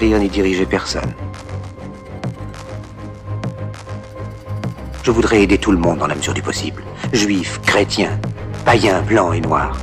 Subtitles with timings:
[0.00, 1.12] ni diriger personne.
[5.02, 6.82] Je voudrais aider tout le monde dans la mesure du possible.
[7.12, 8.18] Juifs, chrétiens,
[8.64, 9.76] païens, blancs et noirs.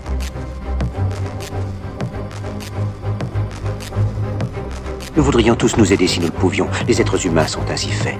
[5.15, 6.67] Nous voudrions tous nous aider si nous le pouvions.
[6.87, 8.17] Les êtres humains sont ainsi faits.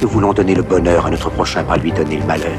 [0.00, 2.58] Nous voulons donner le bonheur à notre prochain par lui donner le malheur.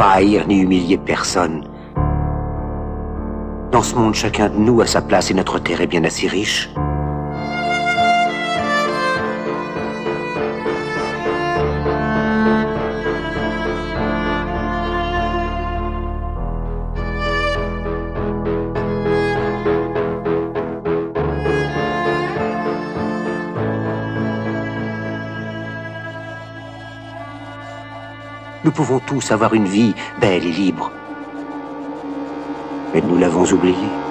[0.00, 1.62] Pas ni humilier personne.
[3.70, 6.26] Dans ce monde, chacun de nous a sa place et notre terre est bien assez
[6.26, 6.70] riche.
[28.70, 30.92] Nous pouvons tous avoir une vie belle et libre.
[32.94, 34.09] Mais nous l'avons oublié.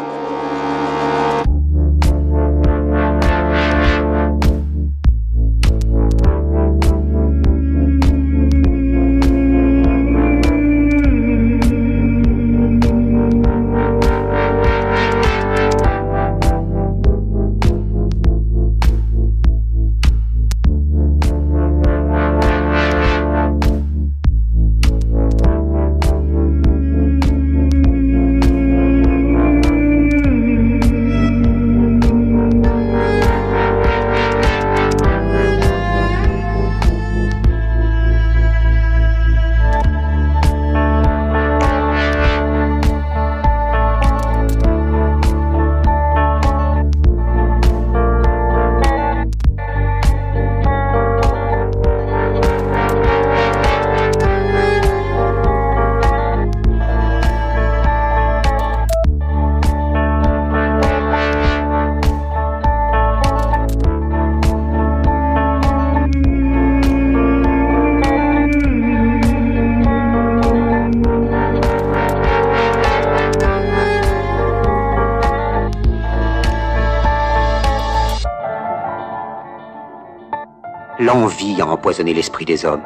[81.97, 82.83] L'esprit des hommes,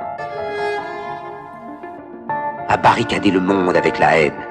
[2.69, 4.47] a barricadé le monde avec la haine,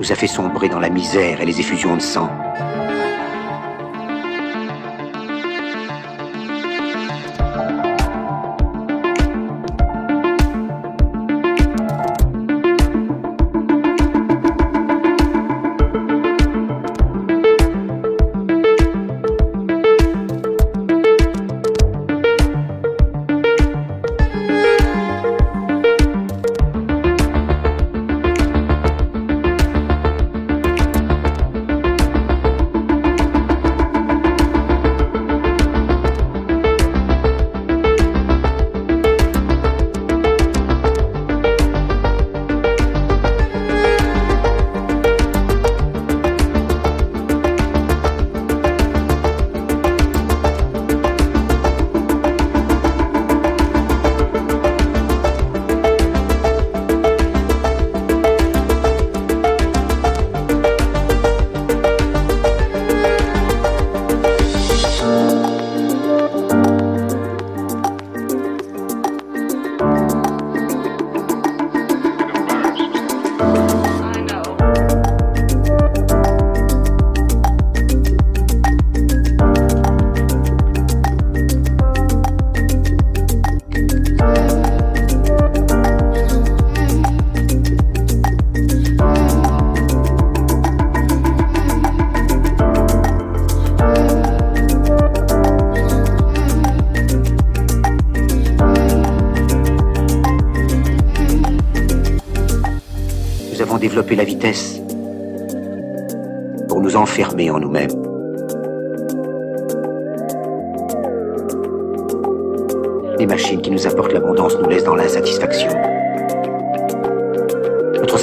[0.00, 2.30] nous a fait sombrer dans la misère et les effusions de sang.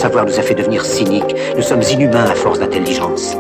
[0.01, 1.36] Savoir nous a fait devenir cyniques.
[1.56, 3.38] Nous sommes inhumains à force d'intelligence.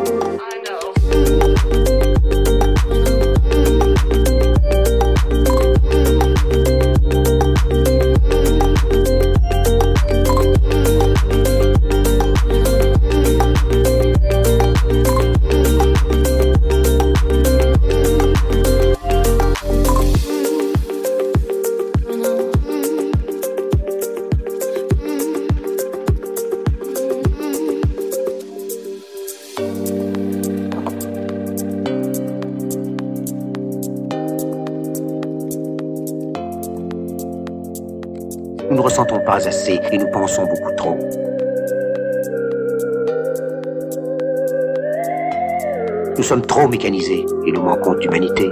[46.31, 48.49] Sommes trop mécanisés et nous manquons d'humanité.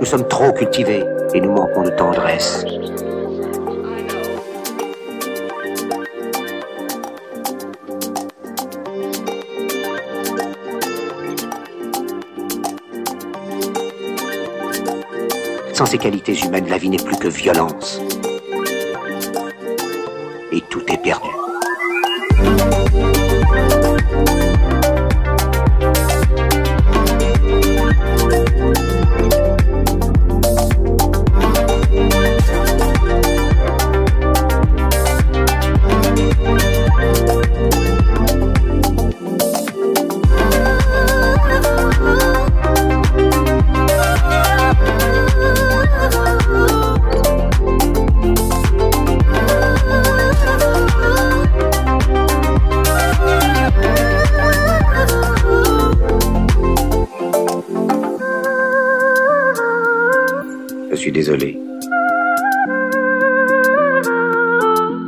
[0.00, 1.04] Nous sommes trop cultivés
[1.34, 2.64] et nous manquons de tendresse.
[15.74, 18.00] Sans ces qualités humaines, la vie n'est plus que violence.
[20.52, 21.35] Et tout est perdu.
[60.96, 61.60] Je suis désolé.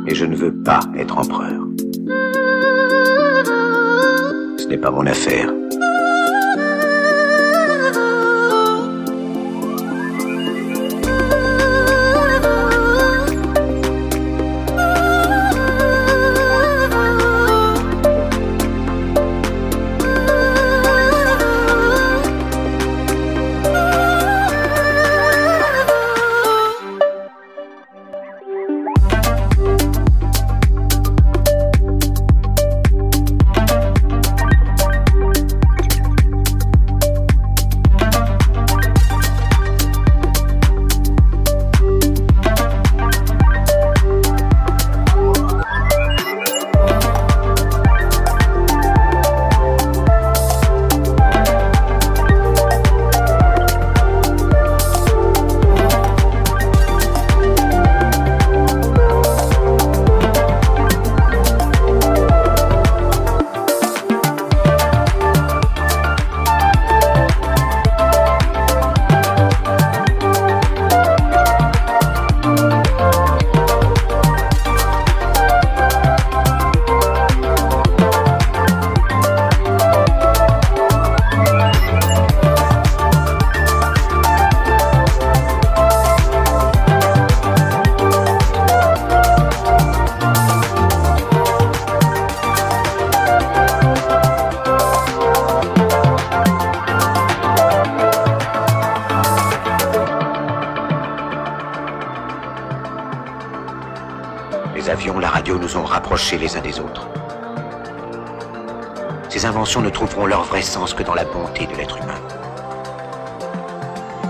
[0.05, 1.67] Mais je ne veux pas être empereur.
[4.57, 5.51] Ce n'est pas mon affaire.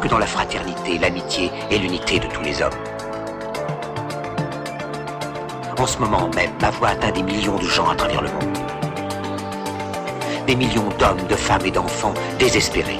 [0.01, 2.71] Que dans la fraternité, l'amitié et l'unité de tous les hommes.
[5.77, 8.57] En ce moment même, ma voix atteint des millions de gens à travers le monde.
[10.47, 12.97] Des millions d'hommes, de femmes et d'enfants désespérés.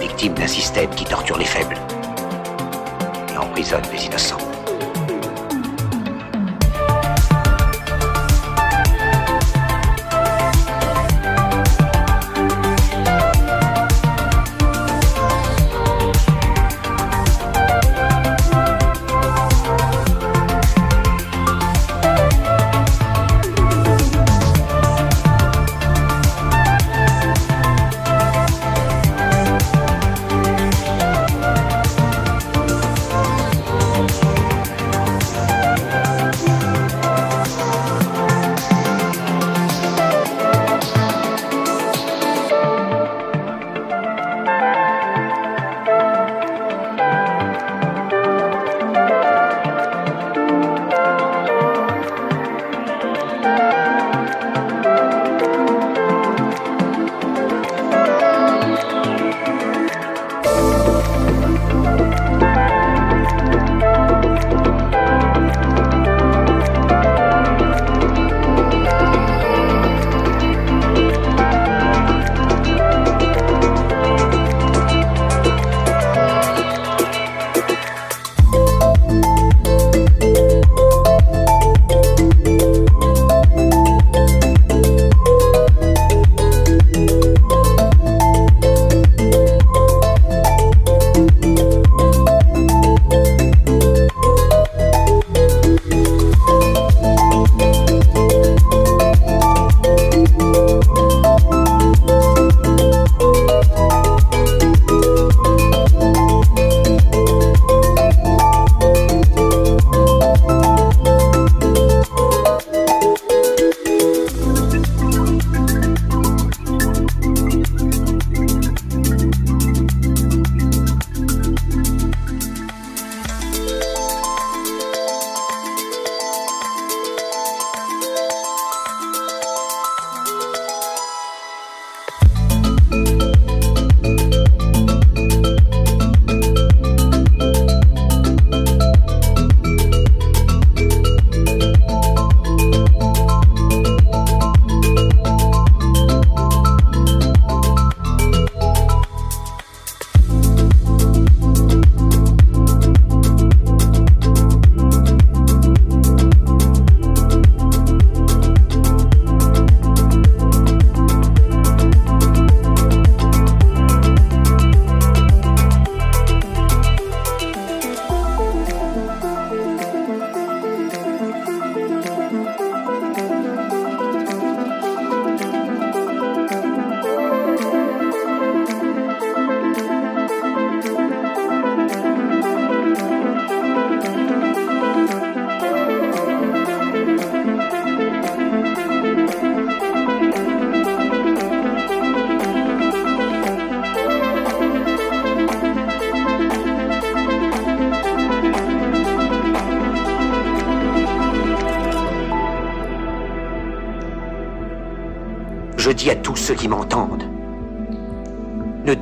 [0.00, 1.76] Victimes d'un système qui torture les faibles
[3.32, 4.47] et emprisonne les innocents.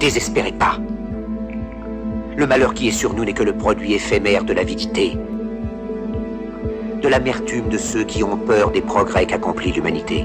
[0.06, 0.78] Désespérez pas.
[2.36, 5.18] Le malheur qui est sur nous n'est que le produit éphémère de l'avidité,
[7.02, 10.25] de l'amertume de ceux qui ont peur des progrès qu'accomplit l'humanité.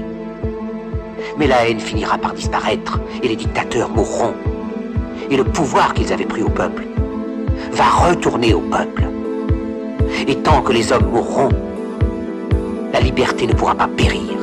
[1.36, 4.34] Mais la haine finira par disparaître et les dictateurs mourront.
[5.30, 6.84] Et le pouvoir qu'ils avaient pris au peuple
[7.72, 9.08] va retourner au peuple.
[10.28, 11.48] Et tant que les hommes mourront,
[12.92, 14.41] la liberté ne pourra pas périr.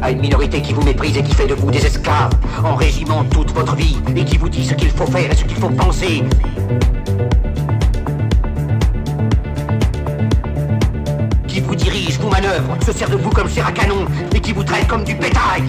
[0.00, 2.30] À une minorité qui vous méprise et qui fait de vous des esclaves,
[2.64, 5.42] en régiment toute votre vie, et qui vous dit ce qu'il faut faire et ce
[5.42, 6.22] qu'il faut penser.
[11.48, 14.52] Qui vous dirige, vous manœuvre, se sert de vous comme chair à canon, et qui
[14.52, 15.64] vous traite comme du bétail.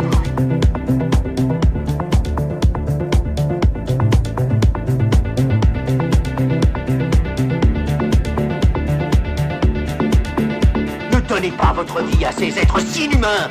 [11.77, 13.49] Votre vie à ces êtres inhumains.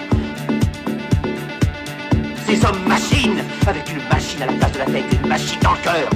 [2.45, 5.61] Ces hommes machines, avec une machine à la place de la tête et une machine
[5.63, 6.11] dans le cœur.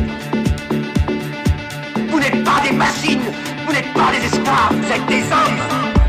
[2.10, 3.30] Vous n'êtes pas des machines,
[3.64, 5.99] vous n'êtes pas des esclaves, vous êtes des hommes.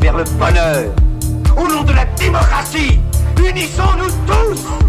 [0.00, 0.94] Vers le bonheur.
[1.54, 2.98] Au nom de la démocratie,
[3.38, 4.87] unissons-nous tous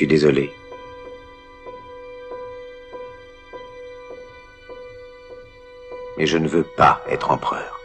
[0.00, 0.50] suis désolé.
[6.16, 7.78] Mais je ne veux pas être empereur.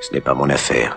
[0.00, 0.96] Ce n'est pas mon affaire.